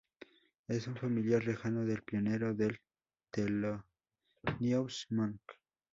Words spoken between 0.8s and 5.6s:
un familiar lejano del pionero del Thelonious Monk.